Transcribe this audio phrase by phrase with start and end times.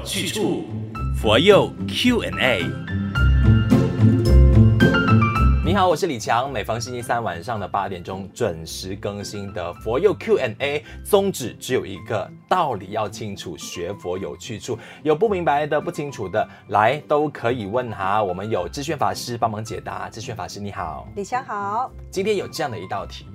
[0.00, 0.64] 有去处。
[1.14, 2.64] 佛佑 Q&A。
[5.62, 6.50] 你好，我是李强。
[6.50, 14.78] 每逢星期三晚上的八点钟准时更新的佛佑 Q&A，宗旨只有一个，道理要清楚，学佛有去处。
[15.02, 18.22] 有不明白的、不清楚的，来都可以问哈。
[18.22, 20.08] 我们有智炫法师帮忙解答。
[20.08, 21.92] 智炫法师你好，李强好。
[22.10, 23.26] 今天有这样的一道题。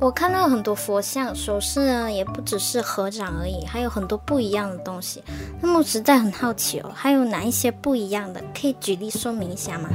[0.00, 5.22] 我看到很多佛像首饰呢，也不只是合掌而已，还有很多不一样的东西。
[5.62, 8.42] 那么实在很好奇哦，还有哪一些不一样的？
[8.60, 9.88] 可以举例说明一下吗？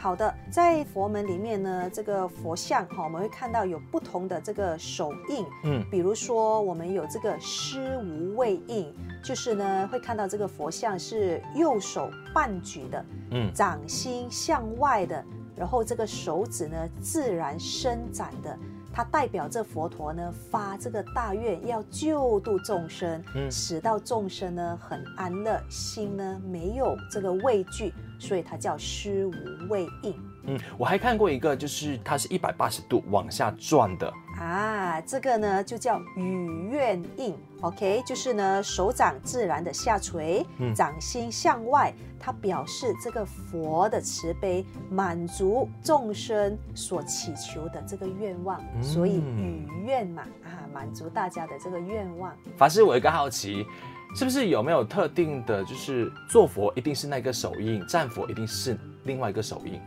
[0.00, 8.90] 好的，在佛门里面呢，这个佛像哈，我们会看到有不同的这个手印，嗯，比如说我们有这个施无畏印，
[9.22, 15.22] 就是呢会看到这个佛像是右手半举的，嗯，掌心向外的，
[15.54, 18.58] 然后这个手指呢自然伸展的。
[18.92, 30.14] 它代表着佛陀呢发这个大愿，要救度众生，嗯，使到众生呢很安乐，心呢没有这个畏惧，所以它叫施无畏印。
[30.44, 37.36] 嗯，我还看过一个，就是它是一百八十度往下转的啊，这个呢就叫与愿印。
[37.60, 52.34] OK，就是呢手掌自然的下垂，嗯，掌心向外，它表示这个佛的慈悲，满足众生所祈求的这个愿望，嗯，所以与愿嘛啊，满足大家的这个愿望。
[52.56, 53.66] 法师，我有一个好奇，
[54.14, 59.80] 是不是有没有特定的，就是做佛一定是那个手印，战佛一定是另外一个手印？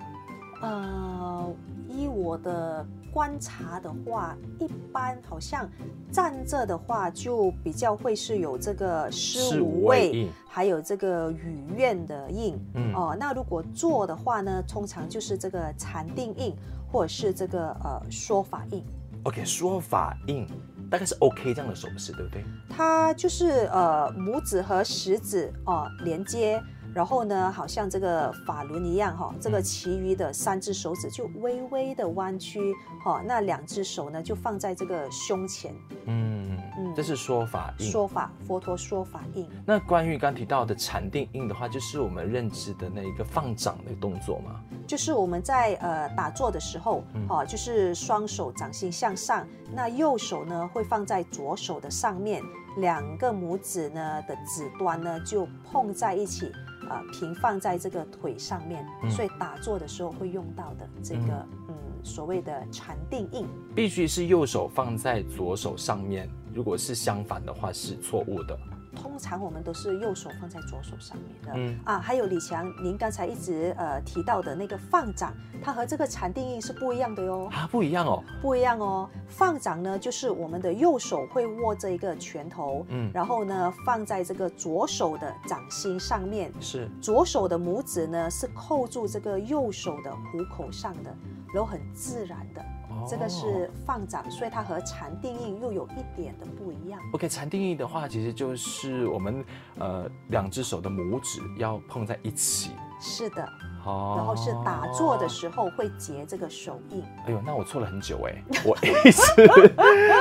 [0.64, 1.54] 呃，
[1.90, 5.70] 依我的观察的话，一般好像
[6.10, 12.58] 站着的话就比较会是有这个施无畏，还有这个雨愿的印。
[12.76, 16.56] 嗯哦，那如果坐的话呢，通常就是这个禅定印，
[16.90, 18.82] 或者是这个呃说法印。
[19.24, 20.48] OK，说法印
[20.90, 22.44] 大概是 OK 这样的手势，对不对？
[22.70, 26.64] 它就是呃拇指和食指哦、呃、连接。
[26.94, 32.74] 然后呢，好像这个法轮一样哈，这个其余的三只手指就微微的弯曲，
[33.04, 35.74] 哈，那两只手呢就放在这个胸前。
[36.06, 37.90] 嗯嗯，这是说法印。
[37.90, 39.50] 说法，佛陀说法印。
[39.66, 44.60] 那关于刚提到的禅定印的话，就是我们认知的那一个放掌的动作嘛？
[44.86, 52.44] 就是我们在呃打坐的时候，哦，就是双手掌心向上，那右手呢会放在左手的上面，
[52.78, 56.52] 两个拇指呢的指端呢就碰在一起。
[56.94, 68.56] 呃，平放在这个腿上面，嗯，所以打坐的时候会用到的这个，嗯，嗯，所谓的禅定印，必须是右手放在左手上面，如果是相反的话是错误的。
[69.04, 71.52] 通常我们都是右手放在左手上面的。
[71.58, 77.50] 嗯啊，还有李强，您刚才一直呃提到的那个放掌，它和这个禅定印是不一样的哟。
[77.52, 78.24] 啊，不一样哦。
[78.42, 79.10] 不一样哦。
[79.28, 86.90] 放掌呢，就是我们的右手会握着一个拳头，嗯，然后呢放在这个左手的掌心上面，是。
[87.02, 91.14] 左手的拇指呢是扣住这个右手的虎口上的，
[91.54, 92.64] 然后很自然的。
[93.10, 97.00] 这个是放掌，所以它和禅定印又有一点的不一样。
[97.14, 99.44] OK，禅定印的话，其实就是我们
[99.78, 102.72] 呃两只手的拇指要碰在一起。
[103.02, 103.44] 是的，
[103.86, 107.04] 哦，然后是打坐的时候会结这个手印。
[107.26, 109.76] 哎呦，那我错了很久哎， 我一直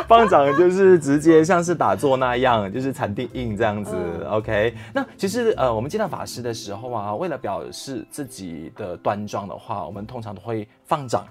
[0.09, 3.95] 放掌就是直接像是打坐那样，就是禅定印这样子。
[3.95, 11.25] 嗯、OK，那其实呃我们见到法师的时候啊，为了表示自己的端庄的话，我们通常都会放掌。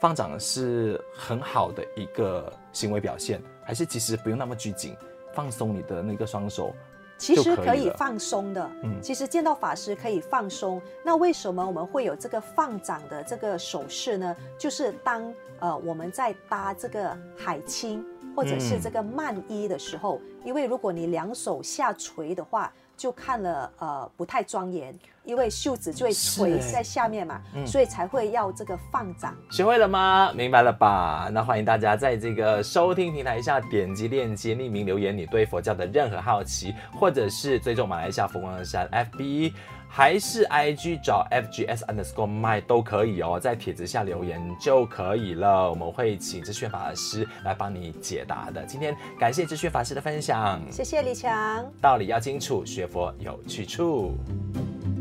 [0.00, 4.96] 放掌是很好的一个行为表现，还是其实不用那么拘谨，
[5.32, 6.74] 放松你的那个双手，
[7.16, 8.70] 其实可以放松的。
[8.82, 10.80] 嗯，其实见到法师可以放松。
[11.02, 14.36] 那为什么我们会有这个放掌的这个手势呢？
[14.58, 22.72] 就是当呃我们在搭这个海青或者是这个曼衣的时候，嗯，因为如果你两手下垂的话。
[22.96, 29.36] 就看了呃不太庄严，因为袖子就会垂在下面嘛，嗯，所以才会要这个放掌。
[29.50, 30.32] 学会了吗？
[30.34, 31.28] 明白了吧？
[31.30, 39.52] 那欢迎大家在这个收听平台下点击链接匿名留言，你对佛教的任何好奇，或者是追踪马来西亚佛光山 FB。
[39.88, 45.70] 还是 IG 找 FGS underscore my 都可以哦，在帖子下留言就可以了。
[45.70, 48.62] 我们会请智炫法师来帮你解答的。
[48.64, 50.35] 今天感谢智炫法师的分享，
[50.70, 51.64] 谢谢李强。
[51.80, 54.16] 道理要清楚，学佛有去处。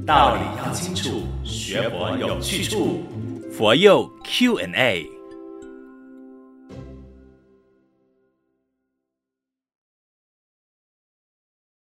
[0.06, 3.02] 道理要清楚，学佛有去处。
[3.52, 5.15] 佛佑 Q&A。